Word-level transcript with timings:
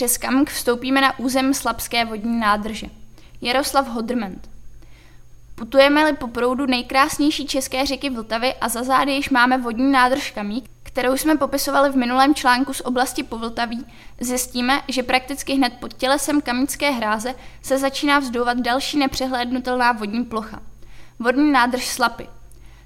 Přes 0.00 0.18
Kamk 0.18 0.50
vstoupíme 0.50 1.00
na 1.00 1.18
územ 1.18 1.54
Slabské 1.54 2.04
vodní 2.04 2.40
nádrže. 2.40 2.86
Jaroslav 3.40 3.88
Hodrment. 3.88 4.50
Putujeme-li 5.54 6.12
po 6.12 6.28
proudu 6.28 6.66
nejkrásnější 6.66 7.46
české 7.46 7.86
řeky 7.86 8.10
Vltavy 8.10 8.54
a 8.54 8.68
za 8.68 8.82
zády 8.82 9.12
již 9.12 9.30
máme 9.30 9.58
vodní 9.58 9.92
nádrž 9.92 10.30
Kamík, 10.30 10.64
kterou 10.82 11.16
jsme 11.16 11.36
popisovali 11.36 11.90
v 11.90 11.96
minulém 11.96 12.34
článku 12.34 12.74
z 12.74 12.80
oblasti 12.80 13.22
Povltaví, 13.22 13.86
zjistíme, 14.20 14.82
že 14.88 15.02
prakticky 15.02 15.54
hned 15.54 15.72
pod 15.80 15.94
tělesem 15.94 16.40
Kamícké 16.40 16.90
hráze 16.90 17.34
se 17.62 17.78
začíná 17.78 18.18
vzdouvat 18.18 18.58
další 18.58 18.98
nepřehlédnutelná 18.98 19.92
vodní 19.92 20.24
plocha. 20.24 20.62
Vodní 21.18 21.52
nádrž 21.52 21.86
Slapy. 21.88 22.28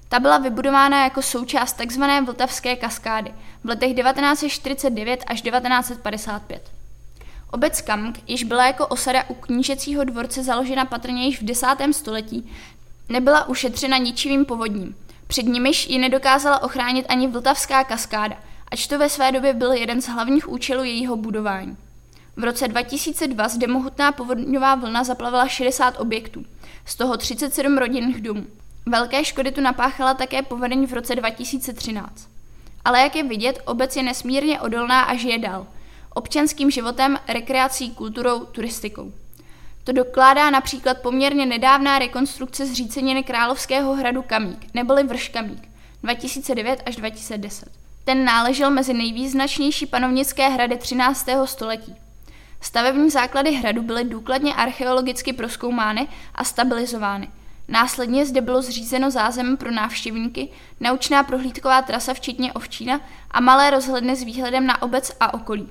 Ta 0.09 0.19
byla 0.19 0.37
vybudována 0.37 1.03
jako 1.03 1.21
součást 1.21 1.73
tzv. 1.73 2.03
Vltavské 2.25 2.75
kaskády 2.75 3.33
v 3.63 3.69
letech 3.69 3.95
1949 3.95 5.23
až 5.27 5.41
1955. 5.41 6.74
Obec 7.51 7.81
Kamk, 7.81 8.19
již 8.27 8.43
byla 8.43 8.67
jako 8.67 8.87
osada 8.87 9.23
u 9.29 9.33
knížecího 9.33 10.03
dvorce 10.03 10.43
založena 10.43 10.85
patrně 10.85 11.25
již 11.25 11.41
v 11.41 11.45
desátém 11.45 11.93
století, 11.93 12.51
nebyla 13.09 13.47
ušetřena 13.47 13.97
ničivým 13.97 14.45
povodním. 14.45 14.95
Před 15.27 15.45
nimiž 15.45 15.89
ji 15.89 15.97
nedokázala 15.97 16.63
ochránit 16.63 17.05
ani 17.09 17.27
Vltavská 17.27 17.83
kaskáda, 17.83 18.35
ač 18.71 18.87
to 18.87 18.99
ve 18.99 19.09
své 19.09 19.31
době 19.31 19.53
byl 19.53 19.71
jeden 19.71 20.01
z 20.01 20.07
hlavních 20.07 20.49
účelů 20.49 20.83
jejího 20.83 21.17
budování. 21.17 21.77
V 22.35 22.43
roce 22.43 22.67
2002 22.67 23.47
zde 23.47 23.67
mohutná 23.67 24.11
povodňová 24.11 24.75
vlna 24.75 25.03
zaplavila 25.03 25.47
60 25.47 25.99
objektů, 25.99 26.45
z 26.85 26.95
toho 26.95 27.17
37 27.17 27.77
rodinných 27.77 28.21
domů. 28.21 28.45
Velké 28.85 29.25
škody 29.25 29.51
tu 29.51 29.61
napáchala 29.61 30.13
také 30.13 30.41
povodeň 30.41 30.87
v 30.87 30.93
roce 30.93 31.15
2013. 31.15 32.27
Ale 32.85 32.99
jak 32.99 33.15
je 33.15 33.23
vidět, 33.23 33.61
obec 33.65 33.95
je 33.95 34.03
nesmírně 34.03 34.61
odolná 34.61 35.01
a 35.01 35.15
žije 35.15 35.39
dál. 35.39 35.67
Občanským 36.17 36.71
životem, 36.71 37.19
rekreací, 37.27 37.91
kulturou, 37.91 38.39
turistikou. 38.39 39.13
To 39.83 39.91
dokládá 39.91 40.49
například 40.49 41.01
poměrně 41.01 41.45
nedávná 41.45 41.99
rekonstrukce 41.99 42.65
zříceniny 42.65 43.23
Královského 43.23 43.93
hradu 43.93 44.21
Kamík, 44.21 44.73
neboli 44.73 45.03
Vrš 45.03 45.29
Kamík, 45.29 45.69
2009 46.03 46.83
až 46.85 46.95
2010. 46.95 47.69
Ten 48.03 48.25
náležel 48.25 48.71
mezi 48.71 48.93
nejvýznačnější 48.93 49.85
panovnické 49.85 50.49
hrady 50.49 50.77
13. 50.77 51.27
století. 51.45 51.95
Stavební 52.61 53.09
základy 53.09 53.51
hradu 53.51 53.81
byly 53.81 54.03
důkladně 54.03 54.53
archeologicky 54.53 55.33
proskoumány 55.33 56.07
a 56.35 56.43
stabilizovány. 56.43 57.27
Následně 57.67 58.25
zde 58.25 58.41
bylo 58.41 58.61
zřízeno 58.61 59.11
zázemí 59.11 59.57
pro 59.57 59.71
návštěvníky, 59.71 60.49
naučná 60.79 61.23
prohlídková 61.23 61.81
trasa 61.81 62.13
včetně 62.13 62.53
ovčína 62.53 63.01
a 63.31 63.39
malé 63.39 63.69
rozhledny 63.69 64.15
s 64.15 64.23
výhledem 64.23 64.65
na 64.65 64.81
obec 64.81 65.11
a 65.19 65.33
okolí. 65.33 65.69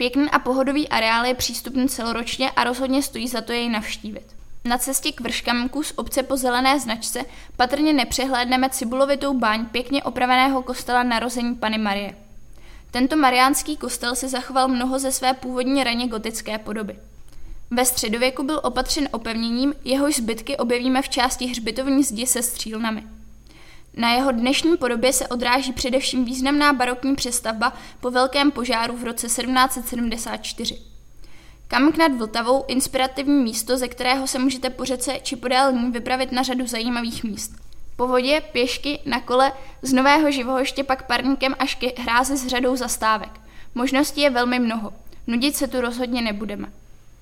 Pěkný 0.00 0.30
a 0.30 0.38
pohodový 0.38 0.88
areál 0.88 1.26
je 1.26 1.34
přístupný 1.34 1.88
celoročně 1.88 2.50
a 2.50 2.64
rozhodně 2.64 3.02
stojí 3.02 3.28
za 3.28 3.40
to 3.40 3.52
jej 3.52 3.68
navštívit. 3.68 4.36
Na 4.64 4.78
cestě 4.78 5.12
k 5.12 5.20
vrškamku 5.20 5.82
z 5.82 5.92
obce 5.96 6.22
po 6.22 6.36
zelené 6.36 6.80
značce 6.80 7.24
patrně 7.56 7.92
nepřehlédneme 7.92 8.70
cibulovitou 8.70 9.38
báň 9.38 9.66
pěkně 9.66 10.02
opraveného 10.02 10.62
kostela 10.62 11.02
narození 11.02 11.54
Pany 11.54 11.78
Marie. 11.78 12.16
Tento 12.90 13.16
mariánský 13.16 13.76
kostel 13.76 14.14
se 14.14 14.28
zachoval 14.28 14.68
mnoho 14.68 14.98
ze 14.98 15.12
své 15.12 15.34
původní 15.34 15.84
raně 15.84 16.08
gotické 16.08 16.58
podoby. 16.58 16.98
Ve 17.70 17.84
středověku 17.84 18.42
byl 18.42 18.60
opatřen 18.64 19.08
opevněním, 19.12 19.74
jehož 19.84 20.16
zbytky 20.16 20.56
objevíme 20.56 21.02
v 21.02 21.08
části 21.08 21.46
hřbitovní 21.46 22.02
zdi 22.02 22.26
se 22.26 22.42
střílnami. 22.42 23.19
Na 23.96 24.12
jeho 24.12 24.32
dnešní 24.32 24.76
podobě 24.76 25.12
se 25.12 25.28
odráží 25.28 25.72
především 25.72 26.24
významná 26.24 26.72
barokní 26.72 27.16
přestavba 27.16 27.72
po 28.00 28.10
velkém 28.10 28.50
požáru 28.50 28.96
v 28.96 29.04
roce 29.04 29.26
1774. 29.26 30.78
Kamk 31.68 31.96
nad 31.96 32.12
Vltavou 32.12 32.64
inspirativní 32.68 33.44
místo, 33.44 33.78
ze 33.78 33.88
kterého 33.88 34.26
se 34.26 34.38
můžete 34.38 34.70
po 34.70 34.84
řece 34.84 35.18
či 35.22 35.36
podél 35.36 35.72
ní 35.72 35.90
vypravit 35.90 36.32
na 36.32 36.42
řadu 36.42 36.66
zajímavých 36.66 37.24
míst. 37.24 37.52
Po 37.96 38.08
vodě, 38.08 38.42
pěšky, 38.52 38.98
na 39.06 39.20
kole, 39.20 39.52
z 39.82 39.92
Nového 39.92 40.30
Živohoště 40.30 40.84
pak 40.84 41.06
parníkem 41.06 41.54
až 41.58 41.74
ke 41.74 42.02
hrázi 42.02 42.36
s 42.36 42.46
řadou 42.46 42.76
zastávek. 42.76 43.40
Možností 43.74 44.20
je 44.20 44.30
velmi 44.30 44.58
mnoho. 44.58 44.92
Nudit 45.26 45.56
se 45.56 45.68
tu 45.68 45.80
rozhodně 45.80 46.22
nebudeme. 46.22 46.72